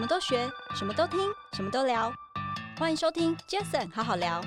[0.00, 1.18] 什么都学，什么都听，
[1.52, 2.10] 什么都聊。
[2.78, 4.42] 欢迎收听 Jason 好好聊。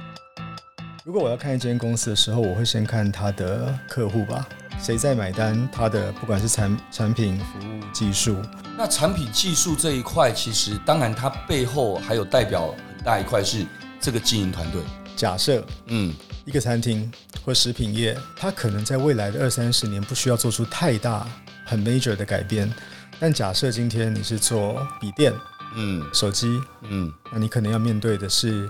[1.05, 4.47] 如果我要看一间公司的时候，我会先看他的客户吧，
[4.79, 5.69] 谁在买单？
[5.71, 8.35] 他的不管是产产品、服务、技术。
[8.75, 13.63] 那产品技术这一块，其实当然它背后还有代表很大一块是
[13.99, 14.81] 这个经营团队。
[15.15, 16.11] 假设，嗯，
[16.45, 17.11] 一个餐厅
[17.45, 21.27] 或食品业，它可能在未来的二三十年不需要做出太大、
[21.63, 22.73] 很 major 的改变。
[23.19, 25.33] 但假设今天你是做笔电，
[25.75, 28.69] 嗯，手机，嗯，那你可能要面对的是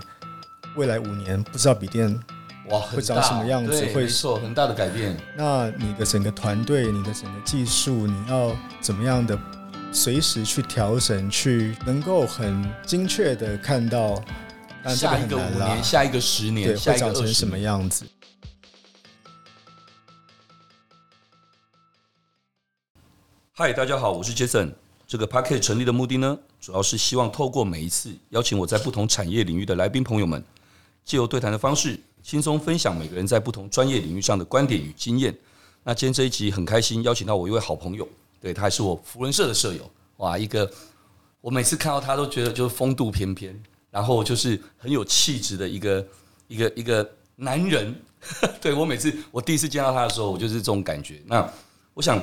[0.76, 2.08] 未来五年不知道笔电
[2.68, 5.16] 哇会长什么样子，会受很大的改变。
[5.36, 9.38] 那你的整个团队，你的整个技术，你要怎么样的？
[9.92, 14.20] 随时去调整，去能够很精确的看到，
[14.88, 18.04] 下一个五年、下一个十年，对，会长成什么样子？
[23.56, 24.68] 嗨，大家好，我是 Jason。
[25.06, 30.44] 这个 Podcast 成立的目的呢，主要是希望透过每一次邀请我在不同产业领域的来宾朋友们，
[31.04, 35.32] 借由对谈的方式，轻松分享每个人在不同专业领域上的观点与经验。
[35.84, 38.08] 那今天这一集很开心邀请到我一位好朋友。
[38.40, 40.68] 对，他还是我福人社的社友，哇，一个
[41.40, 43.54] 我每次看到他都觉得就是风度翩翩，
[43.88, 46.04] 然后就是很有气质的一个
[46.48, 47.94] 一个一个男人。
[48.60, 51.22] 对，我每次我第一次见到他的时候，我就是这种感觉。
[51.26, 51.48] 那
[51.92, 52.20] 我想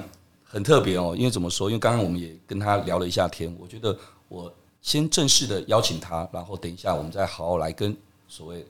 [0.51, 1.69] 很特别哦，因为怎么说？
[1.69, 7.95] 因为刚刚我们也跟他聊了一下天，我觉得我先正式的邀请他，然后等一下我们再好好来跟
[8.27, 8.67] 所谓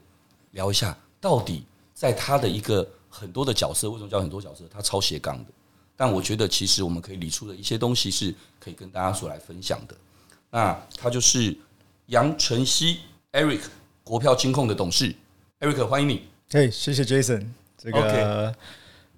[0.52, 4.64] 聊一下，到底在他的一个很多的角色，为什么叫很多角色？
[4.72, 5.46] 他超斜杠的。
[5.96, 9.96] 但我觉得，其实我们可以理出的一些东西是可以跟大家所来分享的。
[10.52, 11.58] 那他就是
[12.08, 13.00] 杨晨曦
[13.32, 13.62] Eric
[14.04, 15.16] 国票金控的董事
[15.60, 16.28] ，Eric 欢迎你。
[16.52, 18.56] 嘿，谢谢 Jason，这个 Okay.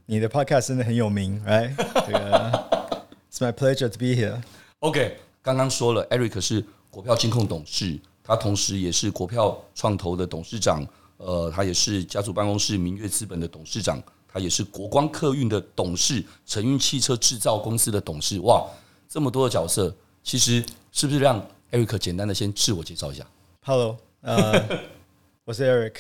[0.06, 1.74] 你的 Podcast 真的很有名，Right？
[2.06, 2.52] 这个
[3.32, 4.42] It's my pleasure to be here。
[4.80, 10.86] OK，刚刚说了，Eric 是国票金控董事，他同时也是国票创投的董事长，
[11.16, 14.02] 呃，他也是家族办公室明月资本的董事长。
[14.28, 18.40] 他也是国光客运的董事，成运汽车制造公司的董事。
[18.40, 18.68] 哇，
[19.08, 20.62] 这么多的角色，其实
[20.92, 21.40] 是不是让
[21.72, 23.24] Eric 简单的先自我介绍一下
[23.62, 24.68] ？Hello，呃，
[25.46, 25.94] 我是 Eric。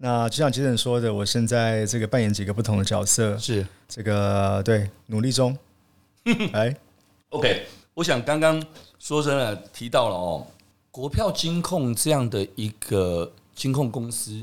[0.00, 5.58] 那就像杰森说的，我现在这个扮演几个不同的角色，是这个对，努力中。
[6.52, 6.74] 哎
[7.30, 8.64] ，OK，我想刚刚
[8.98, 10.46] 说真的提到了哦，
[10.90, 14.40] 国票金控这样的一个金控公司，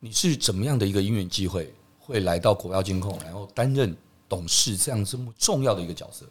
[0.00, 1.72] 你是怎么样的一个因缘机会？
[1.98, 3.94] 会来到国票金控，然后担任
[4.26, 6.24] 董事这样这么重要的一个角色。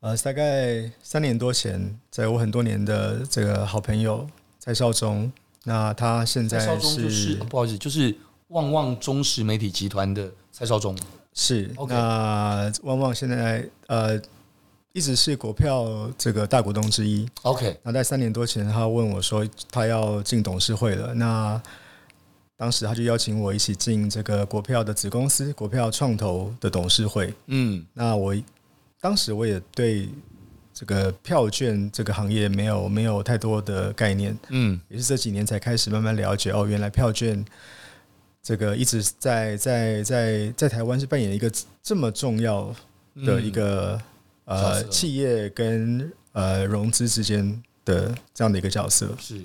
[0.00, 5.30] 呃，大概三年多前，在我很多年的这个好朋友蔡少忠，
[5.68, 8.16] 那他现在是，不好意思，就是
[8.48, 10.96] 旺旺中时媒体集团的蔡少忠。
[11.34, 11.88] 是，Okay.
[11.88, 14.18] 那旺旺现在呃
[14.92, 17.28] 一直是国票这个大股东之一。
[17.42, 21.12] OK，那在三年多前，他问我说他要进董事会了。
[21.12, 21.60] 那
[22.56, 27.34] 当时他就邀请我一起进这个国票的子公司国票创投的董事会。
[27.48, 28.34] 嗯，那我
[29.00, 30.08] 当时我也对
[30.78, 34.36] 这个票券这个行业没有没有太多的概念。
[34.50, 37.42] 嗯，也是这几年才开始慢慢了解哦，原来票券
[38.42, 41.50] 这个一直在在在在台湾是扮演一个
[41.82, 42.70] 这么重要
[43.24, 43.98] 的一个
[44.44, 49.16] 呃企业跟呃融资之间的这样的一个角色。
[49.18, 49.40] 是。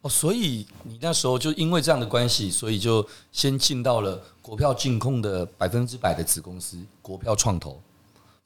[0.00, 7.80] 哦，所以你那时候就因为这样的关系，所以就先进到了国票金控的百分之百的子公司国票创投，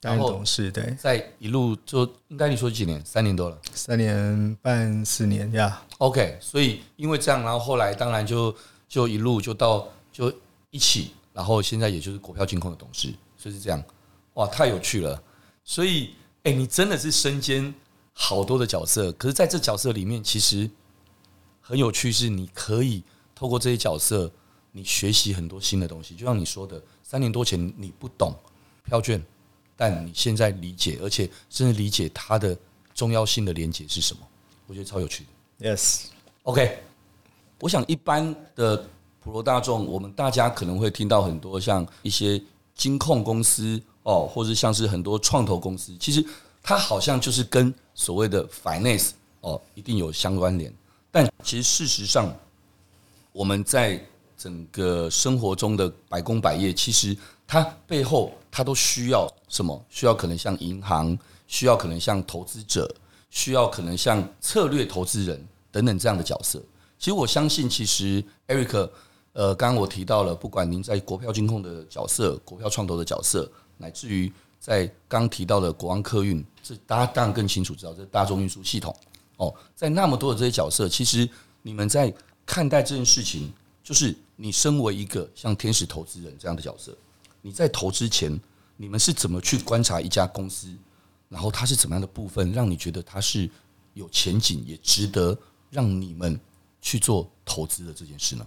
[0.00, 5.82] 然后董事对，在一路就应该你说几年，三年多了，三年半四年呀。
[5.90, 5.96] Yeah.
[5.98, 8.54] OK，所以因为这样，然后后来当然就
[8.88, 10.32] 就一路就到就
[10.70, 13.82] 一起，然后现在也就是股票金控的董事，所以是这样。
[14.34, 15.22] 哇，太有趣了。
[15.64, 16.14] 所以，
[16.44, 17.74] 哎，你真的是身兼
[18.12, 20.70] 好多的角色，可是在这角色里面，其实。
[21.68, 23.02] 很有趣，是你可以
[23.34, 24.30] 透过这些角色，
[24.70, 26.14] 你学习很多新的东西。
[26.14, 28.32] 就像你说的，三年多前你不懂
[28.84, 29.20] 票券，
[29.76, 32.56] 但你现在理解，而且甚至理解它的
[32.94, 34.20] 重要性的连接是什么？
[34.66, 35.24] 我觉得超有趣
[35.58, 35.76] 的。
[35.76, 36.78] Yes，OK。
[37.60, 38.76] 我想一般的
[39.20, 42.40] 普罗大众，我们大家可能会听到很多像一些
[42.74, 46.24] 金控公司哦，或者像是很多创投公司，其实
[46.62, 50.72] 它好像就是跟所谓的 finance 哦，一定有相关联。
[51.10, 52.30] 但其实事实上，
[53.32, 53.98] 我们在
[54.36, 59.84] 整个生活中的百工百业，其实它背后它都需要什么？
[59.90, 62.90] 需要可能像银行，需要可能像投资者，
[63.28, 66.58] 需要可能像策略投资人等等这样的角色。
[66.98, 68.88] 其实我相信，其实 Eric，
[69.34, 78.96] 呃，刚刚我提到了，不管您在国票金控的角色、国票创投的角色，乃至于在刚提到的国光客运，这大家当然更清楚知道，这大众运输系统
[79.36, 81.28] 哦，在那么多的这些角色，其实
[81.60, 82.10] 你们在
[82.46, 83.52] 看待这件事情，
[83.84, 86.96] 就是你身为一个像天使投资人这样的角色，
[87.46, 88.36] 你在投资前，
[88.76, 90.66] 你们是怎么去观察一家公司，
[91.28, 93.48] 然后它是怎么样的部分，让你觉得它是
[93.94, 95.38] 有前景，也值得
[95.70, 96.40] 让你们
[96.82, 98.44] 去做投资的这件事呢？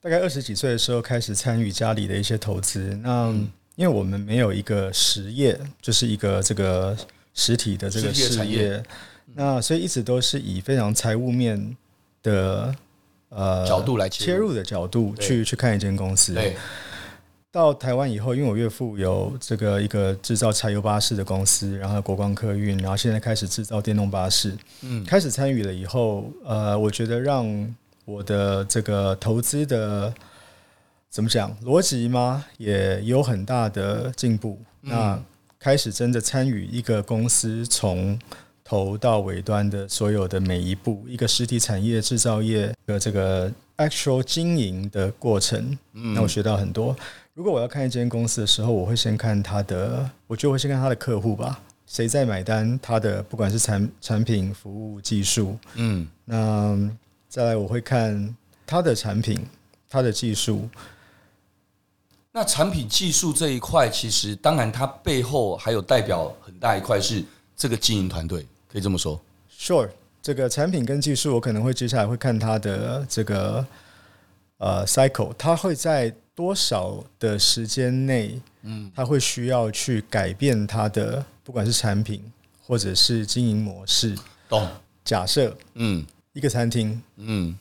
[0.00, 3.28] 大概二十几岁的时候开始参与家里的一些投资，那
[3.76, 6.96] 因为我们没有一个实业，就是一个这个
[7.34, 8.82] 实体的这个事业，
[9.36, 11.76] 那所以一直都是以非常财务面
[12.24, 12.74] 的
[13.28, 16.34] 呃角度来切入的角度去去看一间公司。
[17.52, 27.72] 到台湾以后，因为我岳父有这个一个制造柴油巴士的公司，然后国光客运，然后现在开始制造电动巴士，嗯，开始参与了以后，呃，我觉得让。
[28.04, 30.12] 我的这个投资的
[31.08, 32.44] 怎么讲逻辑吗？
[32.58, 34.60] 也有很大的进步。
[34.80, 35.16] 那
[35.56, 38.18] 开始真的参与一个公司从
[38.64, 45.78] 头到尾端的所有的每一步，一个实体产业制造业的这个 actual 经营的过程。
[45.92, 46.94] 嗯那我学到很多。
[47.34, 52.78] 如果我要看一间公司的时候，我会先看它的，我就会先看它的客户吧，谁在买单？
[52.82, 56.90] 它的不管是产产品、服务、技术，嗯，那。
[57.32, 58.36] 再来，我会看
[58.66, 59.42] 它的产品、
[59.88, 60.68] 它的技术。
[62.30, 67.24] 那产品技术这一块，其实当然它背后还有代表很大一块是
[67.56, 69.18] 这个经营团队，可以这么说。
[69.50, 69.88] Sure，
[70.20, 73.66] 这个产品跟技术，我可能会接下来会看它的这个
[74.58, 82.22] 呃 cycle，它会在多少的时间内，嗯，他会需要去改变他的不管是产品
[82.62, 84.16] 或者是经营模式。
[84.48, 84.68] 懂？
[85.04, 86.06] 假设，嗯。
[86.34, 87.54] 一个餐厅，嗯，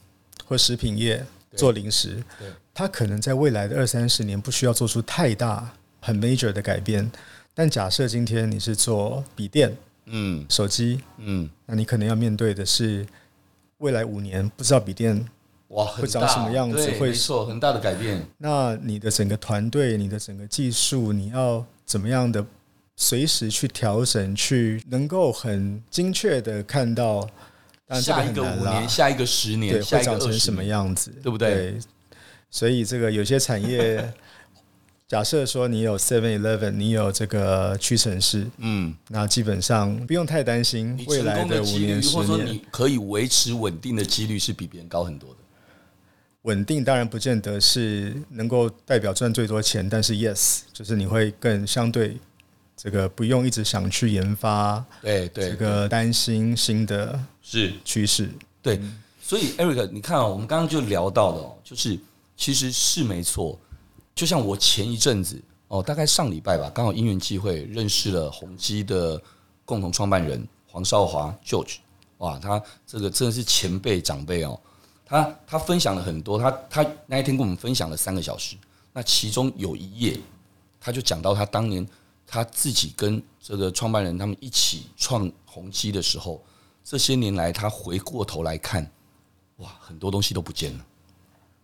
[0.46, 1.22] 或食品业
[1.58, 5.70] 做零食，对，它可能在未来的二三十年不需要做出太大
[6.00, 7.12] 很 major 的改变。
[7.54, 9.76] 但假设今天你是做笔电，
[10.06, 13.06] 嗯，手机，嗯，那你可能要面对的是
[13.80, 15.22] 未来五年不知道笔电
[15.72, 18.26] 哇会长什么样子，会错很大的改变。
[18.38, 22.46] 那你的整个团队，你的整个技术，你要怎么样的
[22.96, 27.28] 随时去调整，去能够很精确的看到。
[28.02, 31.72] 下一个五年，下一个十年，对，会长成什么样子，对不对？
[31.72, 31.80] 对，
[32.50, 34.02] 所以这个有些产业，
[35.10, 45.41] 假设说你有 Seven Eleven，你有这个屈臣氏，嗯，那基本上不用太担心未来的五年、十年，或者说你可以维持稳定的几率是比别人高很多的。
[46.44, 52.18] 稳定当然不见得是能够代表赚最多钱，但是 Yes，就是你会更相对。
[52.76, 58.28] 这个不用一直想去研发，对对，这个担心新的是趋势，
[58.60, 58.82] 对。
[59.22, 62.00] 所以 Eric，你看啊，我们刚刚就聊到了，就是
[62.36, 63.60] 其实是没错。
[64.16, 69.22] 就像我前一阵子哦，大概上礼拜吧，刚好因缘际会认识了宏基的
[69.64, 71.76] 共同创办人黄少华 George，
[72.18, 74.60] 哇，他这个真的是前辈长辈哦。
[75.12, 78.56] 他他分享了很多，他他那一天跟我们分享了三个小时，
[78.94, 80.18] 那其中有一页，
[80.80, 81.86] 他就讲到他当年。
[82.34, 86.42] 他自己跟这个创办人他们一起创宏基的时候，
[86.82, 88.90] 这些年来他回过头来看，
[89.58, 90.86] 哇，很多东西都不见了，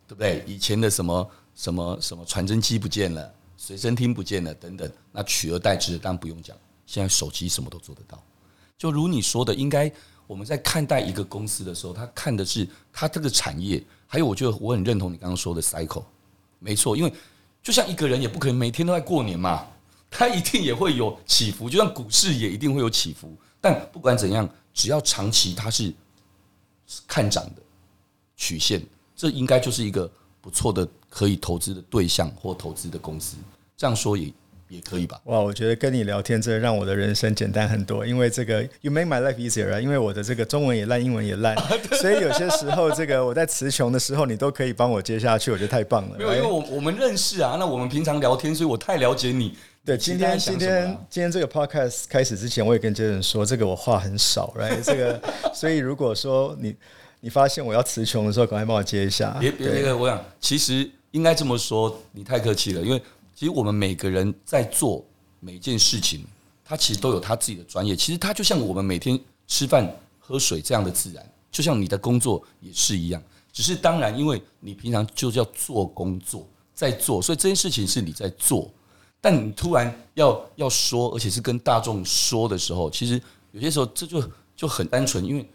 [0.09, 0.43] 对不对？
[0.45, 8.21] 以前的什么什么什么传真机不见了，随身听不见了，等等，那取而代之的当然不用讲，现在手机什么都做得到。
[8.77, 9.89] 就如你说的，应该
[10.27, 16.03] 我们在看待一个公司的时候，他看的是他这个产业，还有我觉得我很认同你刚刚说的 cycle，
[16.59, 17.11] 没错，因为
[17.63, 19.65] 就像一个人也不可能每天都在过年嘛。
[20.09, 23.35] 他一定也会有起伏，就像股市也一定会有起伏。
[23.59, 25.93] 但不管怎样，只要长期它是
[27.05, 27.61] 看涨的
[28.37, 28.81] 曲线，
[29.17, 33.35] 这应该就是一个不错的可以投资的对象或投资的公司。
[33.75, 34.31] 这样说也
[34.69, 35.19] 也可以吧？
[35.25, 38.05] 哇，我觉得跟你聊天真的让我的人生简单很多。
[38.05, 39.79] 因为这个，You make my life easier 啊！
[39.79, 41.55] 因为我的这个中文也烂，英文也烂，
[42.01, 46.17] 所以有些时候这个我在词穷的时候，你都可以帮我接下去，我觉得太棒了。
[46.17, 49.55] 没有，因为我我们认识啊，那我们平常聊天，所以我太了解你。
[49.85, 54.79] 对，今天今天今天这个 podcast 开始之前，我也跟 Jason 说，这个我话很少，right？
[54.83, 55.17] 这个，
[55.53, 56.75] 所以如果说你
[57.21, 59.37] 你发现我要词穷的时候，赶快帮我接一下。
[59.39, 63.01] 别别那个，我想其实应该这么说，你太客气了，因为
[63.37, 65.05] 其实我们每个人在做
[65.39, 66.25] 每一件事情，
[66.65, 67.95] 他其实都有他自己的专业。
[67.95, 73.21] 其实他就像我们每天吃饭喝水这样的自然，就像你的工作也是一样。
[73.53, 78.71] 只是当然，因为你平常就叫做工作在做，所以这件事情是你在做。
[79.21, 85.47] 但你突然要要说，而且是跟大众说的时候，其实有些时候这就就很单纯，因为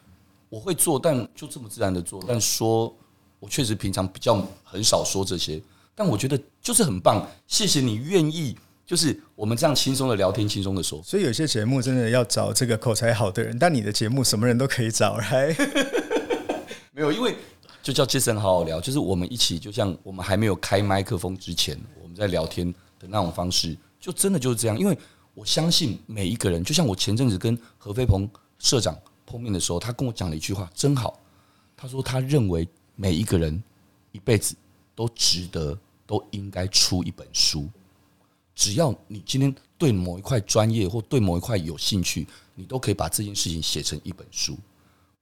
[0.49, 2.23] 我会做，但就这么自然的做。
[2.29, 2.95] 但说，
[3.41, 5.61] 我确实平常比较很少说这些，
[5.95, 7.29] 但我觉得就是很棒。
[7.47, 11.03] 谢谢你愿意就是我们这样轻松的聊天，轻松的说。
[11.03, 15.55] 所以有些节目真的要找这个口才好的人，但你的节目什么人都可以找来。
[16.93, 17.37] 没有，因为
[17.83, 24.79] 就叫 Jason 好好聊，就是我们一起，就像我们还没有开麦克风之前，我们在聊天的那种方式，就真的就是这样。
[24.79, 24.97] 因为
[25.35, 31.19] 我相信每一个人，就像我前阵子跟何飞鹏社长碰面的时候，他跟我讲了一句话，真好。
[31.75, 33.63] 他说他认为每一个人
[34.13, 34.55] 一辈子
[34.95, 37.69] 都值得，都应该出一本书。
[38.55, 44.57] 只要你今天对某一块专业或对某一块有兴趣，你都可以把这件事情写成一本书。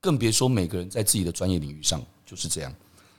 [0.00, 2.74] 更别说每个人在自己的专业领域上就是这样。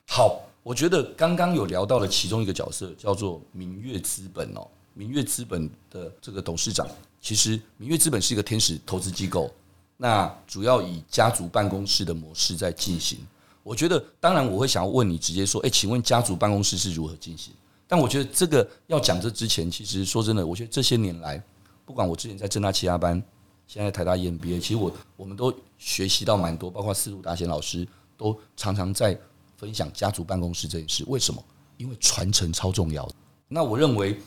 [0.08, 4.68] 好，我觉得刚刚有聊到了其中一个角色，叫做明月资本哦。
[4.94, 6.86] 明月资本的这个董事长，
[7.22, 9.50] 其实明月资本是一个天使投资机构，
[9.96, 13.20] 那主要以家族办公室的模式在进行。
[13.64, 17.54] 我觉得，当然我会想要问你，直接说，诶，请问家族办公室是如何进行？
[17.88, 21.44] 但我觉得这个要讲这之前，其实说真的，我觉得这些年来，
[21.86, 23.22] 不管我之前在正大企压班。
[23.68, 27.88] 现在台大 EMBA，其实我我们都学习到蛮多，包括司徒达贤老师
[28.18, 29.18] 都常常在
[29.56, 31.06] 分享家族办公室这件事。
[31.08, 31.42] 为什么？
[31.78, 33.10] 因为传承超重要。
[33.48, 34.20] 那我认为，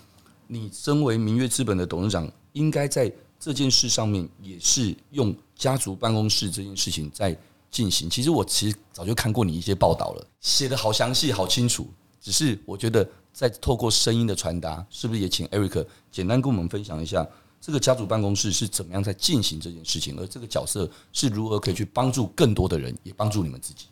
[0.47, 7.37] 你身为明月资本的董事长，应该在这件事上面也是用家族办公室这件事情在
[7.75, 8.09] 进行。
[8.09, 11.89] 其实我其实早就看过你一些报道了，写得好详细、好清楚。
[12.21, 17.27] 只是我觉得，在透过声音的传达，是不是也请 Eric 简单跟我们分享一下？
[17.61, 20.17] 这个家族办公室是怎么样在进行这件事情？
[20.19, 23.87] 而这个角色是如何可以去帮助更多的人，也帮助你们自己？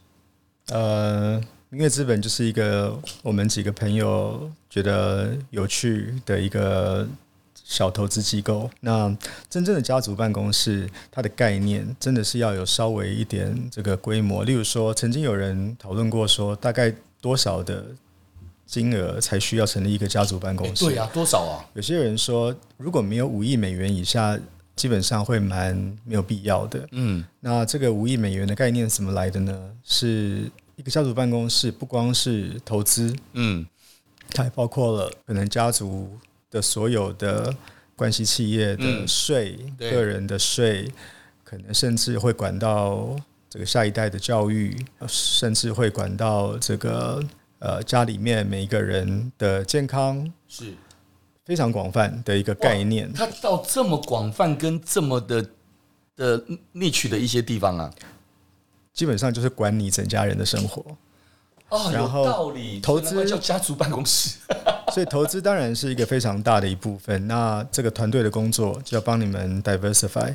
[0.69, 7.09] 呃，明月资本就是一个我们几个朋友觉得有趣的一个
[7.73, 8.69] 小投资机构。
[8.81, 9.17] 那
[9.49, 14.45] 真正的家族办公室，它的概念真的是要有稍微一点这个规模。
[14.45, 17.87] 例如说，曾经有人讨论过说，大概多少的。
[18.65, 20.87] 金额才需要成立一个家族办公室？
[20.87, 21.61] 对呀，多少啊？
[21.75, 24.39] 有些人说，如果没有五亿美元以下，
[24.75, 25.77] 基本上会蛮
[26.07, 26.89] 没有必要的。
[26.93, 29.71] 嗯，那这个五亿美元的概念怎么来的呢？
[29.85, 33.67] 是一个家族办公室，不光是投资，嗯，
[34.31, 36.09] 它还包括了可能家族
[36.53, 37.53] 的所有的
[37.97, 40.89] 关系企业的税、个人的税，
[41.43, 43.17] 可能甚至会管到
[43.51, 44.77] 这个下一代的教育，
[45.09, 47.21] 甚至会管到这个。
[47.65, 50.75] 呃，家里面每一个人的健康是
[51.45, 53.13] 非常广泛的一个概念。
[53.13, 55.49] 它到这么广泛跟这么的
[56.17, 56.45] 的
[56.75, 57.89] niche 的一些地方啊，
[58.93, 60.85] 基本上就是管你整家人的生活。
[61.69, 62.81] 哦，有道理。
[62.81, 64.41] 投资叫家族办公室，
[64.95, 67.27] 所以投资当然是一个非常大的一部分。
[67.27, 70.35] 那这个团队的工作就要帮你们 diversify，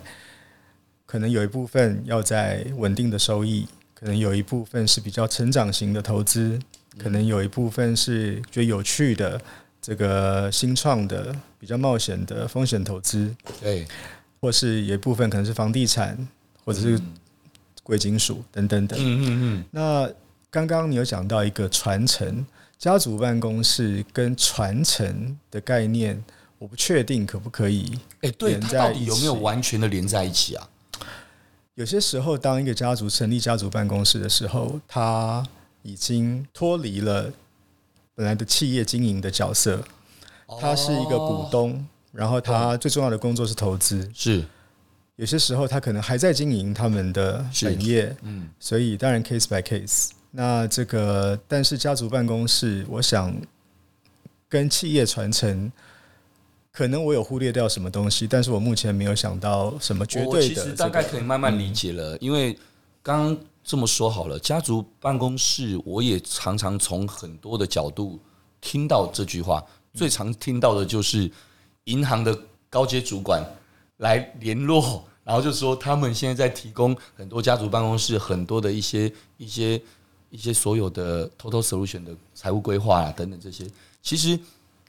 [1.05, 6.59] 可能有一部分要在稳定的收益，可能有一部分是比较成长型的投资。
[6.97, 9.39] 可能有一部分是觉得有趣的，
[9.79, 13.85] 这个新创的、比较冒险的风险投资，对，
[14.41, 16.17] 或是有一部分可能是房地产，
[16.65, 16.99] 或者是
[17.83, 18.97] 贵金属等等等。
[18.99, 19.65] 嗯嗯嗯。
[19.69, 20.09] 那
[20.49, 22.43] 刚刚你有讲到一个传承
[22.77, 26.23] 家族办公室跟传承的概念，
[26.59, 27.99] 我不确定可不可以。
[28.21, 30.69] 哎，对，它到底有没有完全的连在一起啊？
[31.73, 35.45] 有些时候，当一个家族成立家族办公室的时候，他
[35.81, 37.31] 已经脱离了
[38.13, 39.83] 本来的企业经营的角色，
[40.59, 44.09] 他是一个股东，然后他最重要的工作是投资。
[44.13, 44.43] 是
[45.15, 50.09] 有些时候他可能还在经营他们的本业，嗯，所以当然 case by case。
[50.31, 53.35] 那这个但是家族办公室，我想
[54.49, 55.71] 跟企业传承，
[56.71, 60.55] 可能我有忽略掉什么东西，但是我目前没有想到什么绝对的。
[60.55, 62.57] 其实大概可以慢慢理解了，因为
[63.01, 63.37] 刚刚。
[63.69, 68.17] 这么说好了，家族办公室，我也常常从很多的角度
[68.61, 69.61] 听到这句话。
[69.93, 71.29] 最常听到的就是
[71.83, 72.33] 银行的
[72.69, 73.43] 高阶主管
[73.97, 79.81] 来联络，然后就说他们现在在提供很多家族办公室很多的一些一些
[80.29, 83.65] 一些所有的 total solution 的财务规划啊等等这些，
[84.01, 84.39] 其实。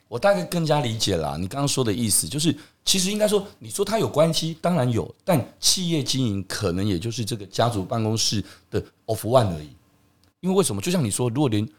[0.09, 2.51] 我大概更加理解了你刚刚说的意思，就是
[2.83, 9.69] 其实应该说，你说它有关系，当然有，但企业经营可能也就是这个家族办公室的 of one 而已。
[10.39, 10.81] 因为为什么？
[10.81, 11.69] 就像你说，如果连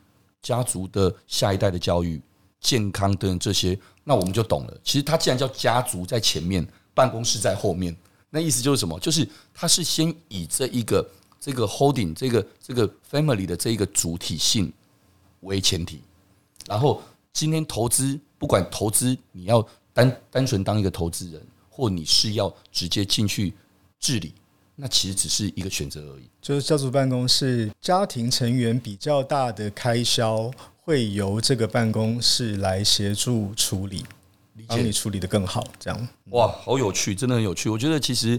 [0.40, 2.22] 家族的下一代的教育、
[2.60, 4.80] 健康等等这些，那我们就懂了。
[4.84, 6.64] 其实它既然叫家族在前面，
[6.94, 7.96] 办公室在后面，
[8.30, 8.96] 那意思就是什么？
[9.00, 11.04] 就是它是先以这一个
[11.40, 14.72] 这个 holding 这个这个 family 的这一个主体性
[15.40, 16.00] 为前提，
[16.68, 17.02] 然后。
[17.32, 23.54] 今天投资，不管投资你要单单纯当一个投资人，或你是要直接进去
[24.00, 24.34] 治理，
[24.74, 26.24] 那其实只是一个选择而已。
[26.42, 30.50] 就是家族办公室，家庭成员比较大的开销
[30.82, 34.04] 会由这个办公室来协助处理。
[34.66, 35.64] 帮你处理得更好。
[35.78, 37.70] 这样哇，好有趣，真的很有趣。
[37.70, 38.38] 我觉得其实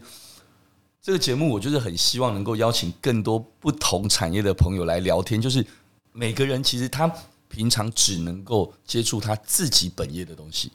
[1.01, 5.41] 这个节目，我就是很希望能够邀请更多不同产业的朋友来聊天。
[5.41, 5.65] 就是
[6.11, 7.11] 每个人其实他
[7.47, 10.71] 平常只能够接触他自己本业的东西。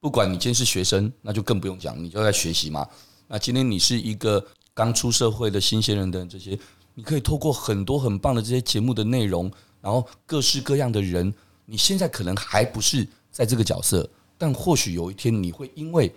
[0.00, 2.88] 不管你今天是学生，那就更不用讲，你就在学习嘛。
[3.26, 6.58] 那今天你是一个刚出社会的新鲜人的这些，
[6.94, 11.34] 你可以透过很多很棒的这些节目的内容，然后各式各样的人，
[11.66, 14.08] 你现在可能还不是在这个角色，
[14.38, 16.10] 但或许有一天你会因为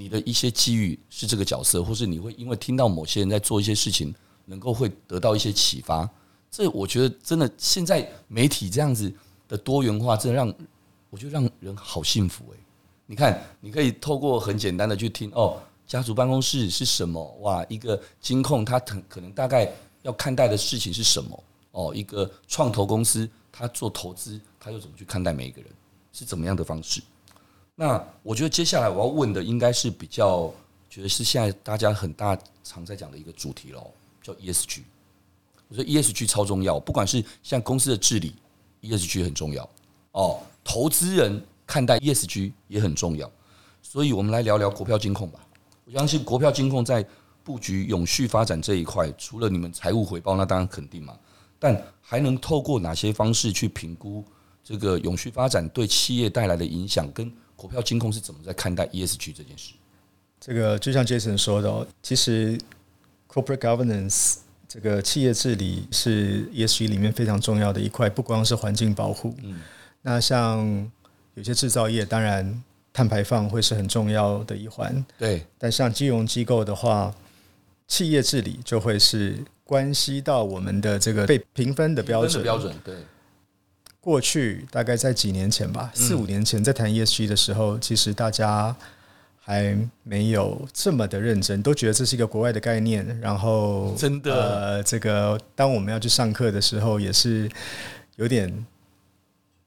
[0.00, 4.14] 你的一些机遇是这个角色，或是你会因为听到某些人在做一些事情，
[4.46, 6.08] 能够会得到一些启发。
[6.50, 9.12] 这我觉得真的现在媒体这样子
[9.46, 10.50] 的多元化，真的让
[11.10, 12.56] 我觉得让人好幸福诶。
[13.04, 15.60] 你看，你可以透过很简单的去听哦。
[15.86, 17.22] 家族办公室是什么？
[17.42, 21.44] 哇，一个金控，他可能大概要看待的事情是什么？
[21.72, 25.70] 哦，一个创投公司，他做投资，他又怎么去看待每一个人？
[26.10, 27.02] 是怎么样的方式？
[27.80, 30.52] 那我觉得接下来我要问的，应该是比较
[30.90, 33.90] 觉得是现在大家很大常在讲的一个主题喽，
[34.22, 34.82] 叫 ESG。
[35.66, 38.34] 我觉得 ESG 超重要，不管是像公司的治理
[38.82, 39.66] ，ESG 很重要
[40.12, 40.40] 哦。
[40.62, 43.30] 投资人看待 ESG 也很重要，
[43.80, 45.40] 所以我们来聊聊国票金控吧。
[45.86, 47.02] 我相信国票金控在
[47.42, 51.18] 布局永续发展这一块，除了你们财务回报，那当然肯定嘛。
[51.58, 54.22] 但还能透过哪些方式去评估
[54.62, 57.10] 这个永续发展对企业带来的影响？
[57.12, 59.74] 跟国票金控是怎么在看待 ESG 这件事？
[60.40, 62.58] 这个就像 Jason 说的哦，其实
[63.28, 64.36] Corporate Governance
[64.66, 69.34] 这个企业治理是 ESG 里面非常重要的一块，不光是环境保护。
[69.42, 69.60] 嗯，
[70.00, 70.90] 那像
[71.34, 72.62] 有些制造业，当然。
[72.92, 75.46] 碳排放会是很重要的一环，对。
[75.56, 77.14] 但像金融机构的话，
[77.86, 82.42] 企业治理就会是关系到我们的这个被评分的标准。
[82.42, 82.96] 标准对。
[84.00, 88.74] 过去大概在几年前吧，四五年前在谈 ESG 的时候，其实大家
[89.38, 93.06] 还没有这么的认真，都觉得这是一个国外的概念。
[93.20, 97.50] 然后，真的，呃，这个当我们要去上课的时候，也是
[98.16, 98.66] 有点。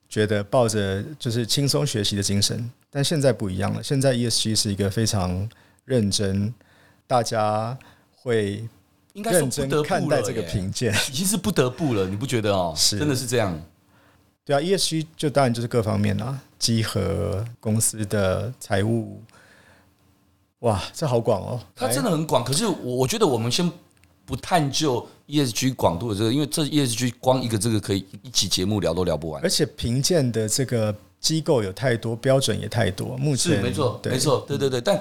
[0.09, 3.81] 觉得抱着就是轻松学习的精神，但现在不一样了。
[3.81, 5.49] 现在 ESG 是一个非常
[5.85, 6.53] 认真，
[7.07, 7.75] 大家
[8.17, 8.69] 会
[9.13, 12.75] 认真看待这个评鉴，已经是不得不了，你不觉得哦？
[12.77, 13.59] 是，真的是这样。
[14.45, 19.21] 对啊，ESG 就当然就是各方面啦，集合公司的财务，
[20.59, 22.43] 哇，这好广哦，它真的很广。
[22.43, 23.71] 可是我我觉得我们先。
[24.25, 33.17] 不探究 ESG 广度的这个，因为这 ESG 光一个这个可以一期节目聊都聊不完，而且评鉴的这个机构有太多，标准也太多。
[33.17, 34.79] 目前是没错，没错，对对对。
[34.79, 34.97] 但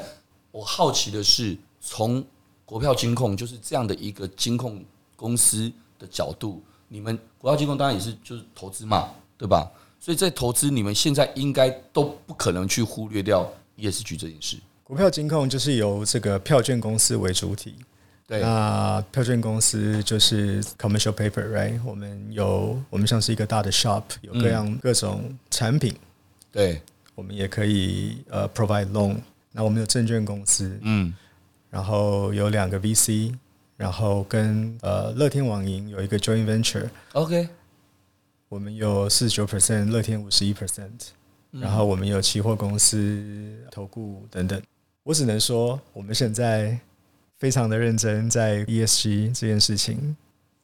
[0.50, 2.22] 我好奇的是，从
[2.64, 9.09] 国票金控就是这样的一个金控公司的角度，你们国票金控当然也是就是投资嘛，
[9.42, 9.68] 对吧？
[9.98, 14.57] 所以在投资，你们现在应该都不可能去忽略掉 ESG 这件事。
[14.85, 17.74] 股票金控就是由这个票券公司为主体。
[18.24, 21.81] 对，那票券公司就是 commercial paper，right？
[21.85, 25.92] 我们有，我们像是一个大的 shop，有各样各种产品。
[26.52, 26.81] 对，
[27.16, 29.16] 我们也可以呃 provide loan。
[29.50, 31.12] 那我们有证券公司，嗯，
[31.68, 33.35] 然后有两个 VC，
[33.76, 36.88] 然后跟呃乐天网银有一个 joint venture。
[37.12, 37.48] OK，
[38.52, 40.90] 我们有四十九 percent，乐天五十一 percent，
[41.52, 44.60] 然后我们有期货公司、投顾等等。
[45.04, 46.78] 我只能说，我们现在。
[47.38, 50.16] 非常的认真在 ESG 这件事情，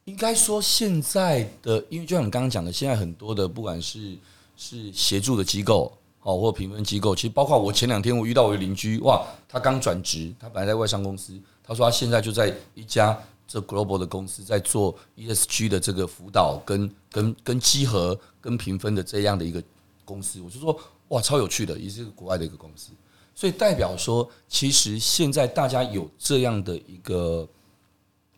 [0.05, 4.17] 应该说现在的，因为就像你刚刚讲的，现在很多的不管是
[4.57, 13.19] 是协助的机构，哦或评分机构，其实包括我前两天我遇到我的邻居，哇，他刚转职，他本来在外商公司，他说他现在就在一家
[13.49, 19.61] 这 global 的公司在做 ESG 的这个辅导跟跟跟稽核跟评分的这样的一个
[20.05, 22.91] 公司，我就说哇，超有趣的，也是一个国外的一个公司。
[23.35, 27.49] 所以代表说，其实现在大家有这样的一个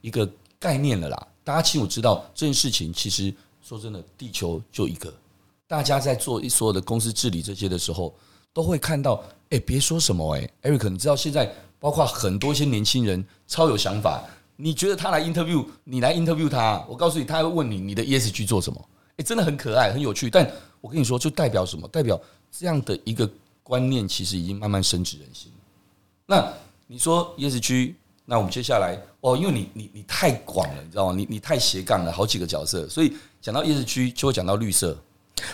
[0.00, 1.26] 一个概念了啦。
[1.42, 5.12] 大家清楚知道这件事情，其实说真的，地球就一个。
[5.66, 8.14] 大家在做一所有的公司治理这些的时候，
[8.52, 14.22] 都会看到，哎，别说什么，哎，Eric，你知道现在包括很多一些年轻人超有想法。
[14.60, 18.88] 你觉得他来 interview，你来 interview 他，我告诉你，他会问你你的 ESG 做什么？
[19.16, 20.28] 哎，真的很可爱，很有趣。
[20.28, 20.48] 但
[20.80, 21.88] 我跟你说，就代表什么？
[21.88, 22.20] 代表
[22.50, 23.28] 这样的一个。
[23.62, 25.52] 观念其实已经慢慢深植人心。
[26.26, 26.52] 那
[26.88, 27.94] 你说 ESG，
[28.24, 31.14] 那我们接下来哦，因为你你你太广了，你知道吗？
[31.16, 34.98] 你你太斜杠了，好几个角色，所以讲到 ESG 就会讲到绿色。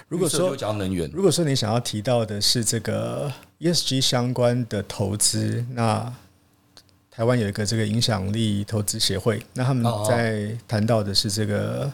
[0.08, 6.10] 如果说讲到能源，如果说你想要提到的是这个 ESG 相关的投资，那
[7.16, 11.90] 台湾有一个这个影响力投资协会，那他们在谈到的是这个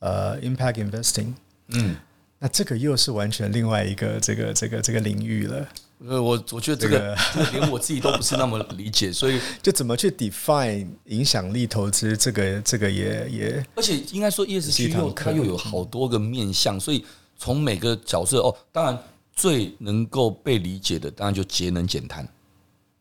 [0.00, 1.34] 呃 Impact Investing，
[1.68, 1.94] 嗯。
[2.42, 5.68] 那这个又是完全另外一个这个这个这个领域了。
[6.08, 7.50] 呃，我我觉得这个、这个。
[7.50, 17.04] 连我自己都不是那么理解， 所以就怎么去 define 影响力投资，这个这个也也，而且应该说 ESG 又它又有好多个面向，所以
[17.36, 18.98] 从每个角色哦，当然
[19.34, 22.26] 最能够被理解的，当然就节能减碳，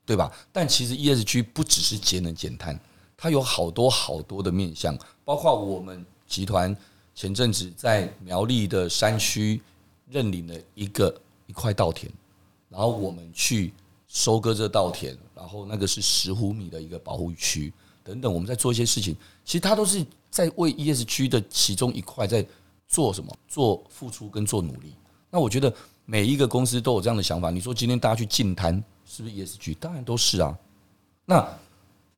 [0.09, 0.31] 对吧？
[0.51, 2.79] 但其实 ESG 不只是节能减碳，
[3.15, 6.75] 它有好多好多的面向，包括我们集团
[7.13, 9.61] 前阵子在苗栗的山区
[10.09, 12.11] 认领了一个一块稻田。
[12.69, 13.71] 然后我们去
[14.07, 17.71] 收割这稻田，然后那个是石虎米的一个保护区
[18.03, 22.43] 等等，我们在做一些事情，其实它都是在为 ESG 的其中一块在
[22.87, 24.91] 做什么，做付出跟做努力。
[25.29, 25.71] 那我觉得
[26.05, 27.51] 每一个公司都有这样的想法。
[27.51, 29.75] 你说今天大家去净滩，是不是 ESG？
[29.79, 30.55] 当然都是啊。
[31.25, 31.45] 那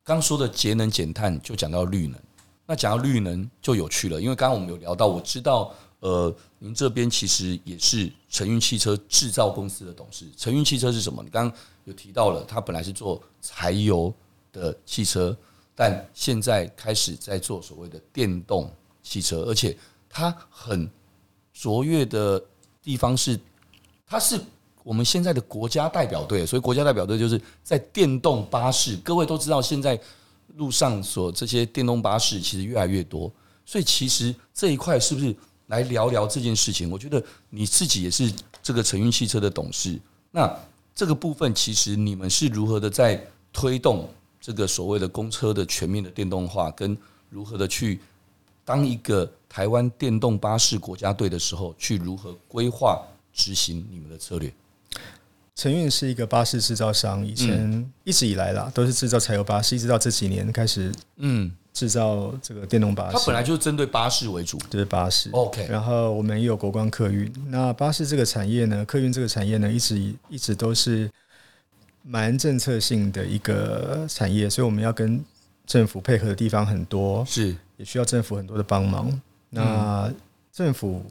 [0.04, 2.20] 刚说的节能减碳就讲到绿能，
[2.66, 5.74] 那讲到绿能就有趣了，因为刚刚我们有聊到，我知道。
[6.02, 10.26] 呃，您这边其实也是承运汽车制造公司的董事。
[10.36, 11.22] 承运汽车是什么？
[11.22, 14.12] 你刚刚有提到了，它本来是做柴油
[14.52, 15.38] 的汽车，
[15.76, 18.74] 但现在开始在做所谓的电动
[19.04, 19.78] 汽车，而且
[20.10, 20.90] 它很
[21.54, 22.44] 卓越的
[22.82, 23.40] 地方是，
[24.08, 24.42] 它是
[24.84, 26.46] 我们现在的国家代表队。
[26.46, 28.96] 所以国家代表队就是在电动巴士。
[28.98, 30.00] 各位都知道，现在
[30.58, 33.32] 路上所这些电动巴士其实越来越多，
[33.66, 35.36] 所以其实这一块是不是？
[35.68, 38.30] 来聊聊这件事情，我觉得你自己也是
[38.62, 39.98] 这个承运汽车的董事，
[40.30, 40.54] 那
[40.94, 44.06] 这个部分其实你们是如何的在推动
[44.42, 46.98] 这个所谓的公车的全面的电动化，跟
[47.30, 48.02] 如何的去
[48.66, 54.54] 当一个台湾电动巴士国家队的时候，去如何规划执行你们的策略？
[55.56, 61.52] 承运是一个巴士制造商，以前一直以来啦，都是制造柴油巴士，一直到这几年开始，嗯。
[61.74, 65.30] 制造这个电动巴士，它本来就是针对巴士为主，就是巴士。
[65.32, 67.32] OK，然后我们也有国光客运。
[67.48, 71.10] 那巴士这个产业呢，客运这个产业呢，一直一直都是
[72.04, 75.24] 蛮政策性的一个产业，所以我们要跟
[75.66, 79.22] 政府配合的地方很多，是也需要政府很多的帮忙。
[79.50, 80.14] 那
[80.52, 81.06] 政府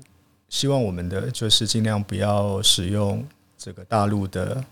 [0.50, 3.24] 希望我们的就是尽量不要使用
[3.60, 4.64] 这个大陆的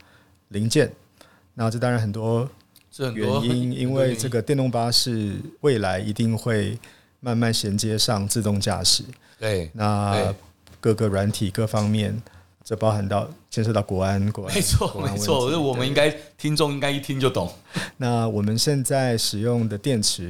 [0.48, 0.90] 零件。
[1.53, 2.48] 那这当然很多。
[3.14, 6.77] 原因，因为这个电动巴士未来一定会
[7.20, 9.05] 慢慢衔接上自动驾驶。
[9.38, 10.35] 对，那
[10.81, 12.20] 各个软体各方面，
[12.64, 15.48] 这包含到牵涉到国安，国安没错，没错。
[15.48, 17.53] 这我们应该听众应该一听就懂。
[17.98, 20.29] 那我们现在使用的电池，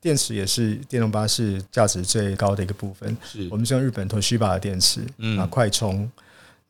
[0.00, 3.16] 电池也是电动巴士价值最高的一个部分。
[3.22, 5.02] 是我们是用日本 Toshiba 的电池，
[5.38, 6.10] 啊，快充。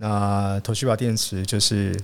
[0.00, 1.94] 那 Toshiba 电池就是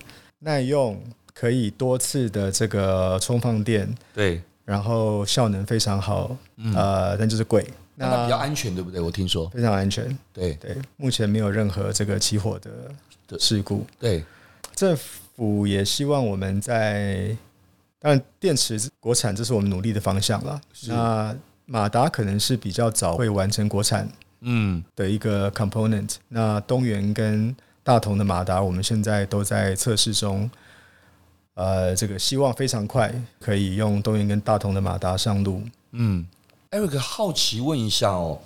[0.41, 1.03] 耐用。
[1.39, 7.63] 可以多次的这个充放电，对，然后效能非常好，嗯、呃，但就是贵。
[7.95, 8.99] 那它比较安全，对不对？
[9.03, 12.71] 我听说非常安全，对对，目前没有任何这个起火的
[13.29, 13.87] 的事故。
[14.01, 14.25] 对，
[14.75, 17.37] 政府也希望我们在，
[17.99, 20.59] 当然电池国产这是我们努力的方向了。
[20.89, 24.09] 那马达可能是比较早会完成国产，
[24.41, 26.19] 嗯，的一个 component、嗯。
[26.29, 27.55] 那东元跟
[27.87, 30.51] 大同的马达，我们现在都在测试中。
[31.55, 35.63] 呃，这个希望非常快可以用东元跟大同的马达上路。
[35.93, 36.27] 嗯
[36.73, 38.43] ，Eric 好奇问一下哦，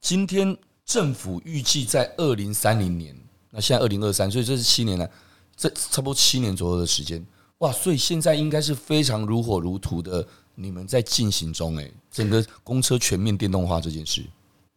[0.00, 3.14] 今天政府预计在二零三零年，
[3.50, 5.10] 那现在二零二三，所以这是七年了，
[5.54, 7.22] 这差不多七年左右的时间。
[7.58, 14.24] 哇，所以现在应该是非常如火如荼的，你们在进行中哎，整个公车全面电动化这件事。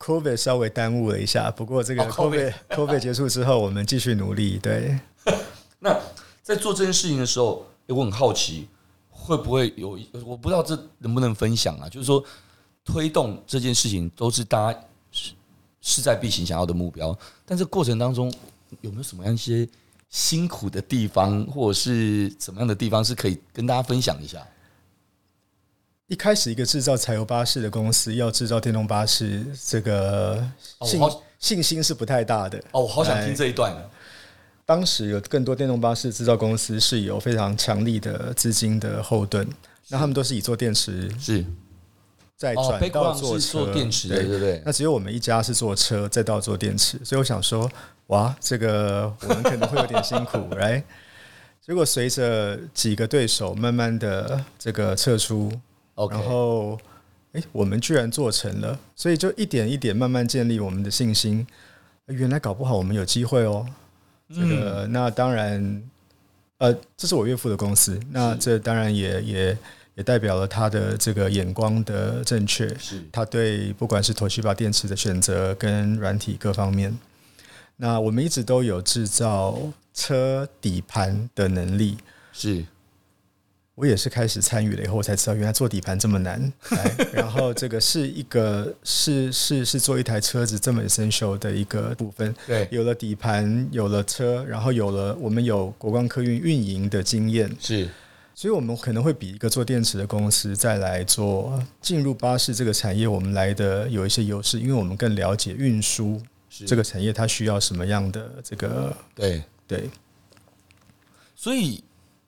[0.04, 4.60] COVID 稍微耽误了一下，不过这个 COVID COVID 结束之后，我们继续努力。
[4.60, 5.00] 对，
[5.80, 5.98] 那。
[6.44, 8.68] 在做这件事情的时候，我很好奇，
[9.10, 9.98] 会不会有？
[10.26, 11.88] 我不知道这能不能分享啊？
[11.88, 12.22] 就是说，
[12.84, 14.80] 推动这件事情都是大家
[15.80, 18.30] 势在必行想要的目标，但这过程当中
[18.82, 19.66] 有没有什么样一些
[20.10, 24.46] 辛苦的地方，或者是怎么样的地方是可以跟大家分享一下？
[26.08, 30.44] 一开始，一个制造柴油巴士的公司要制造电动巴士，这个
[30.82, 31.02] 信
[31.40, 32.58] 信心是不太大的。
[32.72, 33.74] 哦，我好想听这一段。
[34.66, 39.48] 当时有更多电动巴士制造公司是有非常强力的资金的后盾，
[39.88, 41.44] 那他们都是以做电池是，
[42.36, 44.62] 再转到做车电池，对对对。
[44.66, 47.70] 那只有我们一家是做车，再到做电池，所以我想说，
[48.08, 50.84] 哇，这个我们可能会有点辛苦，来。
[51.66, 55.52] 结果随着几个对手慢慢的这个撤出，
[55.96, 56.80] 然后
[57.34, 61.46] 哎，我们居然做成了，所以就一点一点慢慢建立我们的信心。
[62.08, 63.66] 原来搞不好我们有机会哦。
[64.30, 65.84] 这个那当然，
[66.58, 69.58] 呃，这是我岳父的公司，那这当然也也
[69.96, 76.98] 也代表了他的这个眼光的正确，是他对不管是 Toshiba 电池的选择跟软体各方面。
[77.76, 79.58] 那我们一直都有制造
[79.94, 81.98] 车底盘的能力。
[82.32, 82.66] 是，
[83.76, 86.52] 我也是开始参与了以后，我才知道原来做底盘这么难。
[87.12, 92.34] 然后这个是一个是是是做一台车子这么 essential 的一个部分。
[92.46, 97.50] 对，有了底盘，有了车，然后有了我们有国光客运运营的经验。
[97.60, 97.90] 是。
[98.36, 106.20] 所以，我们可能会比一个做电池的公司再来做进入巴士这个产业，我们来的有一些优势，因为我们更了解运输
[106.66, 109.88] 这个产业，它需要什么样的这个对对。
[111.36, 111.84] 所以，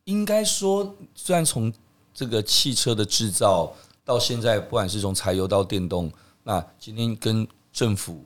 [0.06, 1.72] 应该说，虽然从
[2.14, 6.12] 这个汽车的制造到现在，不管是从柴油到电动，
[6.44, 8.24] 那今天跟政府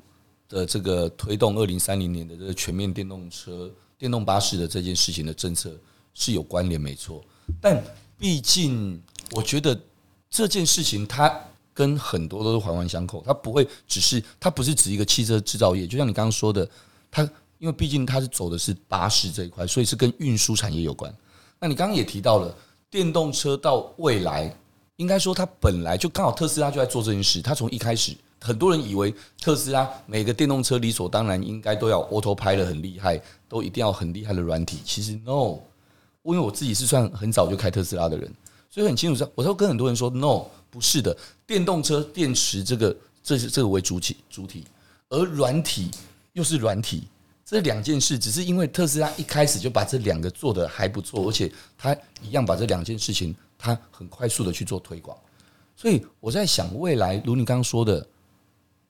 [0.47, 5.75] 的这个推动二零三零年的这个全面电动车、电动巴士的这件事情的政策
[6.13, 7.23] 是有关联，没错。
[7.61, 7.81] 但
[8.17, 9.79] 毕竟，我觉得
[10.29, 11.33] 这件事情它
[11.73, 16.69] 跟很多都是环环相扣，它不会只是它不是指一个汽车制造业，就像你刚刚说的，
[17.09, 17.23] 它
[17.57, 21.15] 因为毕竟它是走的是巴士这一块，所以是跟运输产业有关。
[21.59, 22.55] 那你刚刚也提到了
[22.89, 24.55] 电动车到未来，
[24.95, 35.59] 应该说它本来就刚好特斯拉就在做这件事，它从一开始很多人以为特斯拉每个电动车理所当然应该都要 Autopilot 很厉害，都一定要很厉害的软体，其实 No。
[36.21, 38.31] 因为我自己是算很早就开特斯拉的人，
[38.69, 41.15] 所以很清楚知道，我都跟很多人说，no，不是的，
[41.47, 44.63] 电动车电池这个这是这个为主体主体，
[45.07, 45.89] 而软体
[46.33, 47.07] 又是软体，
[47.49, 55.17] 这两件事只是因为特斯拉一开始就把这两个做的还不错，而且他一样把这两件事情他很快速的去做推广，
[55.75, 58.05] 所以我在想未来，如你刚刚说的，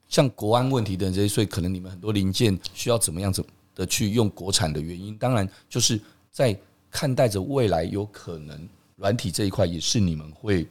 [0.10, 3.42] 像国安问题的这些，所以可能你们很多零件需要怎么样子
[3.74, 5.98] 的去用国产的原因，当然就是
[6.32, 6.60] 在。
[6.92, 10.68] 看待着未来有可能软体这一块也是你们会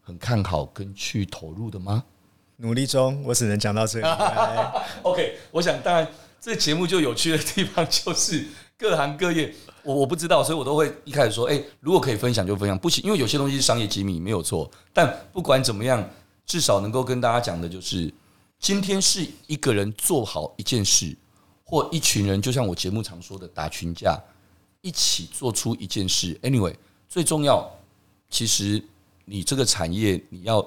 [0.00, 2.04] 很看好跟去投入的吗？
[2.58, 4.06] 努力中，我只能讲到这里。
[5.02, 6.06] OK，我想当然
[6.40, 8.46] 这节目就有趣的地方就是
[8.78, 14.70] 各行各业，我我不知道，所以我都会一开始说，哎，如果可以分享就分享，不行，因为有些东西是商业机密，没有错。
[14.92, 16.08] 但不管怎么样，
[16.44, 18.12] 至少能够跟大家讲的就是，
[18.58, 21.16] 今天是一个人做好一件事，
[21.64, 24.20] 或一群人，就像我节目常说的打群架。
[24.82, 26.72] 一起做出一件事，anyway，
[27.08, 27.68] 最重要，
[28.30, 28.80] 其实
[29.24, 30.64] 你这个产业你要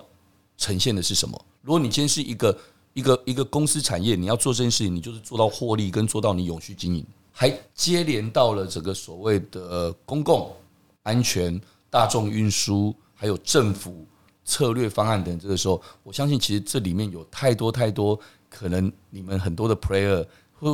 [0.57, 1.45] 呈现的是什么？
[1.61, 2.57] 如果你今天是一个
[2.93, 10.55] 一个一个公司产业，你要做这件事情，你就是做到获利跟做到你永续经营，还接连到了这个所谓的公共
[11.03, 14.05] 安全、大众运输，还有政府
[14.43, 15.39] 策略方案等。
[15.39, 20.25] 这个时候，我相信其实这里面有太多太多可能，你们很多的 player，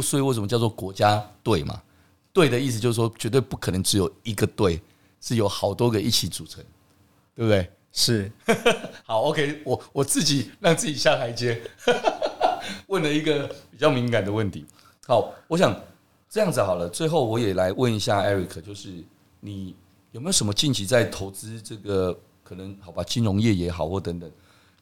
[0.01, 1.81] 所以为什么叫做国家队嘛？
[2.33, 4.81] 队的意思就是说，绝对不可能只有一个队，
[5.21, 6.63] 是有好多个一起组成，
[7.35, 7.69] 对不对？
[7.95, 8.29] 是。
[9.03, 11.59] 好，OK，我我自己让自己下台阶，
[12.87, 14.65] 问了一个比较敏感的问题。
[15.07, 15.75] 好，我想
[16.29, 16.87] 这样子好了。
[16.89, 19.03] 最后我也来问一下 Eric，就是
[19.39, 19.73] 你
[20.11, 24.29] 有没有什么近期在投资这个可能好吧，金融业也好或等等，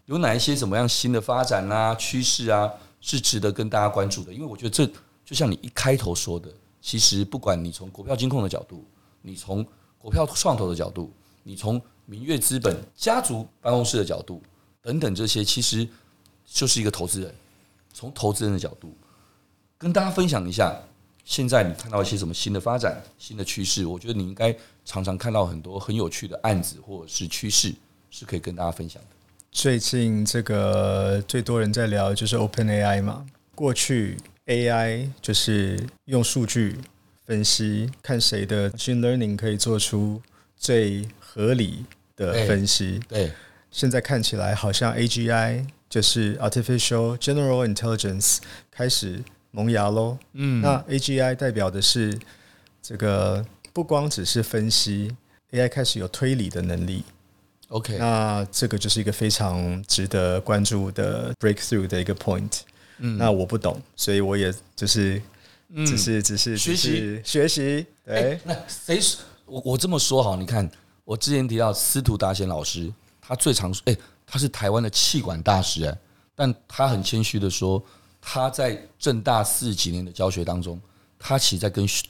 [0.07, 4.33] 有哪一些什么样新的发展啊、趋势啊，是值得跟大家关注的？
[4.33, 4.85] 因为我觉得这
[5.23, 6.49] 就像你一开头说的。
[6.85, 8.83] 其实，不管你从股票金控的角度，
[9.21, 9.65] 你从
[9.97, 14.41] 股票创投的角度，你从明月资本家族办公室的角度，
[14.81, 15.87] 等等这些，其实
[16.45, 17.33] 就是一个投资人。
[17.93, 18.95] 从投资人的角度，
[19.77, 20.75] 跟大家分享一下，
[21.23, 23.85] 现在你看到一些什么新的发展、新的趋势？
[23.85, 27.73] 我觉得你应该常常看到很多很有趣的案子或者是趋势，
[28.09, 29.09] 是可以跟大家分享的。
[29.51, 34.17] 最近这个最多人在聊就是 OpenAI 嘛，过去。
[34.45, 36.77] AI 就是用数据
[37.25, 40.21] 分析，看谁的 machine learning 可以做出
[40.57, 41.85] 最合理
[42.15, 42.99] 的分析。
[43.07, 43.31] 对，
[43.71, 48.37] 现在看起来好像 AGI 就是 artificial general intelligence
[48.71, 50.17] 开始萌芽喽。
[50.33, 52.17] 嗯，那 AGI 代表的是
[52.81, 55.15] 这个不光只是分析
[55.51, 57.03] ，AI 开始有推理的能力。
[57.69, 62.61] OK，那这个就是一个非常值得关注的 breakthrough 的一个 point。
[62.99, 65.19] 嗯，那我不懂，所以我也就是，
[65.77, 67.85] 只是只是学习学习。
[68.05, 69.61] 对，欸、那谁是我？
[69.65, 70.69] 我这么说好，你看，
[71.03, 75.97] 我之前提到司徒达贤老师，他最常说，哎、他是台湾的气管大师，哎，
[76.35, 77.83] 但他很谦虚的说，
[78.21, 80.79] 他在政大四十几年的教学当中，
[81.17, 82.05] 他其实在跟学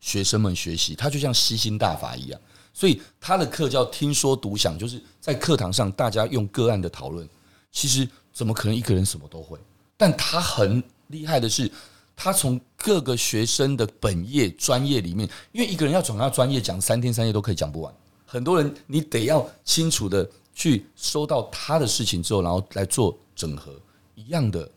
[0.00, 2.40] 学生们学习，他就像吸星大法一样，
[2.72, 7.28] 所以他的课叫听说读讲，就是在课堂上大家用个案的讨论，
[7.72, 9.58] 其实怎么可能一个人什么都会？
[9.96, 11.70] 但他很厉害的是，
[12.16, 17.94] 他从各个学生的本业专业里面，因为一个人要转到专业，讲三天三夜都可以讲不完。
[18.26, 23.72] 很多人你得要清楚的去收到他的事情之后，然后来做整合。
[24.14, 24.70] 一样的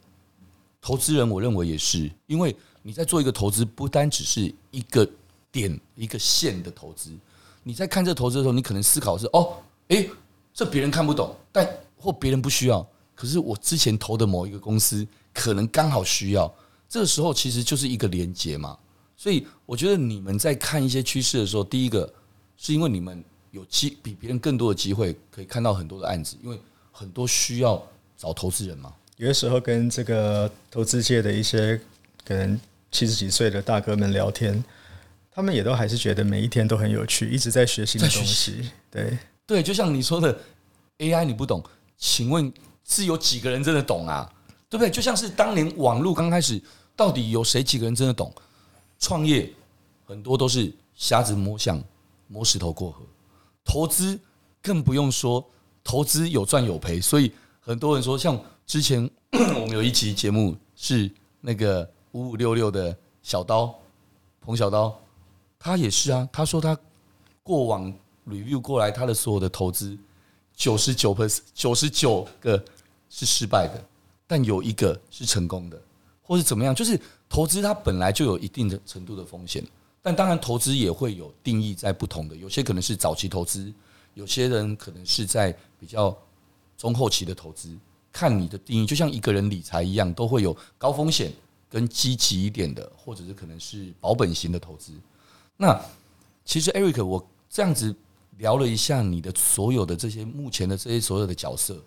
[0.82, 5.08] 投资人，我认为也是，因为你在做一个投资，不单只是一个
[5.52, 7.12] 点一个线的投资，
[7.62, 9.58] 你在看这投资的时候，你可能思考是哦，
[9.89, 10.10] 诶，
[10.54, 16.52] 这别人看不懂，但或别人不需要，可是我之前投的某一个公司可能刚好需要，
[16.89, 18.78] 这个时候其实就是一个连接嘛。
[19.15, 22.12] 所以我觉得你们在看一些趋势的时候，第一个
[22.56, 26.60] 是因为你们有机比别人更多的机会，可以看到很多的案子，因为
[26.91, 27.82] 很多需要
[28.15, 28.93] 找投资人嘛。
[29.15, 31.82] 有的时候跟这个投资界的一些
[32.23, 32.60] 可能
[32.91, 34.63] 七十几岁的大哥们聊天，
[35.32, 38.69] 他们也都还是觉得每一天都很有趣，一直在学新的东西。
[38.91, 40.39] 对对，就像你说的
[41.00, 41.63] AI 你不懂，
[41.97, 42.54] 请问
[42.88, 44.32] 是有几个人真的懂啊？
[44.69, 44.89] 对不对？
[44.89, 46.62] 就像是当年网络刚开始，
[46.95, 48.34] 到底有谁几个人真的懂？
[48.99, 49.51] 创业
[50.06, 51.82] 很多都是瞎子摸象，
[52.27, 53.01] 摸石头过河。
[53.63, 54.19] 投资
[54.62, 55.45] 更不用说，
[55.84, 61.10] 投资有赚有赔，所以很多人说，像之前 我们有一期节目是
[61.41, 63.73] 那个五五六六的小刀
[64.41, 64.99] 彭小刀，
[65.60, 66.77] 他也是啊，他说他
[67.43, 67.93] 过往
[68.27, 69.97] review 过来他的所有的投资，
[70.56, 72.63] 九十九 percent 九十九个
[73.10, 73.84] 是失败的，
[74.27, 75.81] 但有一个是成功的，
[76.21, 76.99] 或是怎么样，就是。
[77.29, 79.61] 投资它本来就有一定的程度的风险，
[80.01, 83.69] 但当然投资也会有定义在不同的，有些可能是早期投资，
[84.13, 86.17] 有些人可能是在比较
[86.77, 87.77] 中后期的投资，
[88.13, 91.33] 看你的定义，就像一个人理财一样，都会有高风险
[91.69, 94.93] 跟积极一点的，或者是可能是保本型的投资。
[95.57, 95.77] 那
[96.45, 97.93] 其实 Eric，我这样子
[98.37, 101.77] 聊了一下你的所有的这些目前的这些所有的角色，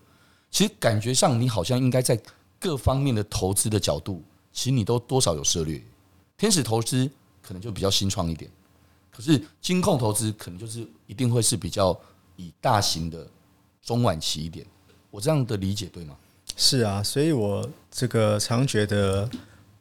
[0.51, 2.21] 其实感觉上你好像应该在
[2.59, 4.23] 各方面的投资的角度。
[4.53, 5.81] 其实你都多少有涉猎，
[6.37, 7.09] 天使投资
[7.41, 8.51] 可能就比较新创一点，
[9.09, 11.97] 可是金控投资可能就是一定会是比较
[12.35, 13.25] 以大型的
[13.81, 14.67] 中晚期一点。
[15.09, 16.17] 我这样的理解对吗？
[16.57, 19.31] 是啊，所以我这个常觉得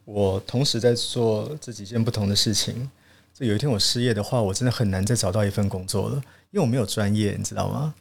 [0.04, 2.88] 我同时在做这几件不同的事情。
[3.34, 6.16] 这有一天我失业的话，我真的很难再找到一份工作了，
[6.52, 7.92] 因为我没有专业，你知道吗？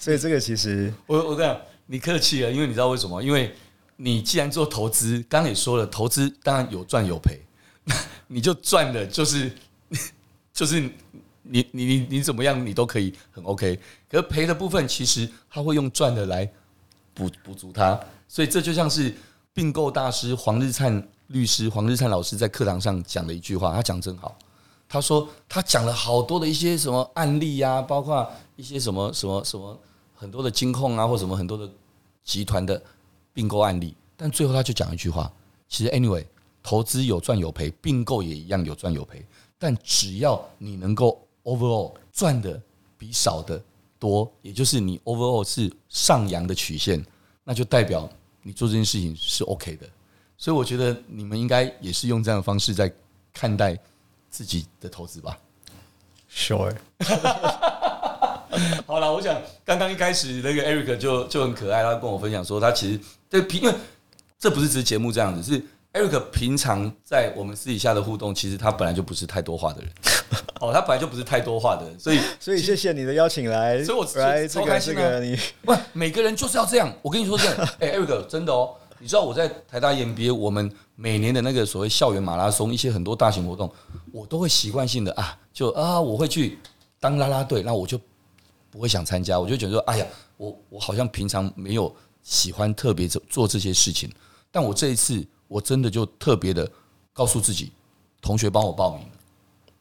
[0.02, 3.22] 所以这个其实我我这样，你客气了，因为你知道为什么？
[3.22, 3.54] 因为。
[4.02, 7.38] 你既然做投资，刚刚也说了，投资当然有赚有赔，
[7.84, 7.94] 那
[8.28, 9.52] 你就赚的就是
[10.54, 10.80] 就是
[11.42, 16.50] 你你你你怎么样你都可以很 OK，可是赔的部分其实他会用赚的来
[17.12, 19.14] 补补足它，所以这就像是
[19.52, 24.34] 并购大师黄日灿律师黄日灿老师在课堂上讲的一句话，他讲真好，
[24.88, 29.78] 他说他讲了好多的一些什么案例啊，包括一些什么什么什么
[30.20, 31.66] 很多的金控啊，或什么很多的
[32.22, 32.80] 集团的。
[33.32, 35.32] 并购案例，但最后他就讲一句话：
[35.68, 36.26] 其实 anyway，
[36.64, 39.24] 投资有赚有赔，并购也一样有赚有赔。
[39.56, 42.60] 但只要你能够 overall 赚的
[42.98, 43.62] 比少的
[44.00, 47.02] 多，也就是你 overall 是上扬的曲线，
[47.44, 48.10] 那就代表
[48.42, 49.88] 你做这件事情是 OK 的。
[50.36, 52.92] 所以我觉得你们应该也是用这样的方式在
[53.32, 53.78] 看待
[54.28, 55.38] 自己的投资吧
[56.28, 56.76] ？Sure。
[58.86, 63.74] 好了，我想刚刚一开始那个 Eric 就就很可爱，他跟我分享说，他其实这平，因为
[64.38, 69.90] 这不是只是节目这样子，是 Eric 平常在我们私底下的互动，其实他本来就不是太多话的人。
[70.60, 75.18] 哦，他本来就不是太多话的人，所以 所以谢谢你的邀请来，所以我来超开心啊。
[75.18, 76.92] 你不，每个人就是要这样。
[77.02, 83.72] 我跟你说这样，哎，Eric 真的哦，你知道我在台大 EMBA，我们每年的那个所谓校园马拉松，一些很多大型活动，
[84.12, 86.58] 我都会习惯性的啊，就啊，我会去
[87.00, 87.98] 当啦啦队，那我就。
[88.70, 90.06] 不会想参加，我就觉得说，哎呀，
[90.36, 94.08] 我我好像平常没有喜欢特别做做这些事情，
[94.52, 96.70] 但我这一次我真的就特别的
[97.12, 97.72] 告诉自己，
[98.22, 99.04] 同学帮我报名，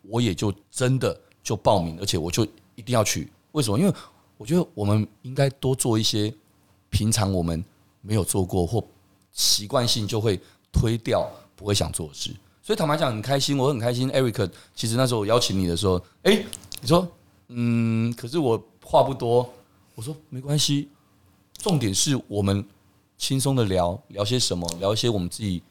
[0.01, 3.31] 我也就真的就报名，而且我就一定要去。
[3.51, 3.77] 为什么？
[3.77, 3.93] 因为
[4.37, 6.33] 我觉得我们应该多做一些
[6.89, 7.63] 平常我们
[8.01, 8.83] 没有做过或
[9.31, 10.39] 习惯性就会
[10.71, 12.31] 推掉不会想做的事。
[12.63, 14.09] 所以坦白讲，很开心，我很开心。
[14.09, 16.43] Eric，其实那时候我邀请你的时候，哎，
[16.81, 17.07] 你说，
[17.49, 18.59] 嗯，可是我。
[18.89, 19.47] 话不多，
[19.93, 20.89] 我说没关系，
[21.59, 22.65] 重点是我们
[23.19, 25.61] 轻松的聊聊些什么，聊一些我们自己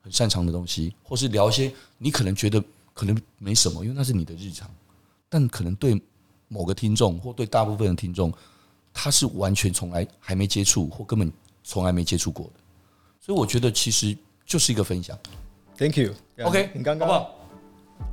[0.00, 4.70] 很擅长的东西，或是聊一些你可能觉得可能没什么，因为那是你的日常，
[5.28, 6.00] 但可能对
[6.48, 8.32] 某个听众或对大部分的听众，
[8.90, 11.30] 他是完全从来还没接触或根本
[11.62, 12.60] 从来没接触过的，
[13.20, 15.18] 所以我觉得其实就是一个分享。
[15.76, 16.14] Thank you.
[16.42, 17.36] OK，你刚刚好不好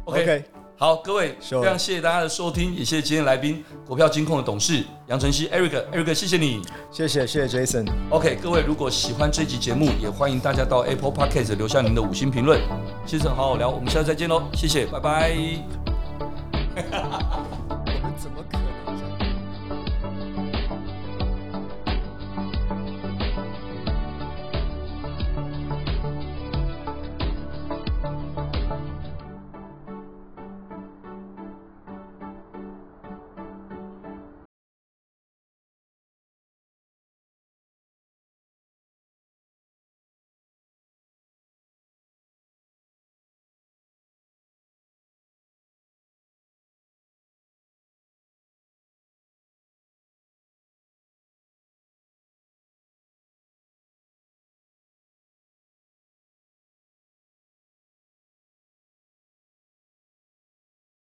[0.03, 0.25] ？OK。
[0.25, 0.62] Okay.
[0.83, 6.61] 好，各位，非常谢谢大家的收听，也谢谢今天来宾，股票金控的董事杨晨曦 Eric，Eric，谢谢你，
[6.91, 7.89] 谢谢谢谢 Jason。
[8.09, 12.59] OK，各位，如果喜欢这集节目，也欢迎大家到 Apple Podcast 留下您的五星评论。
[13.05, 15.37] 先生好好聊，我们下次再见喽，谢谢，拜拜。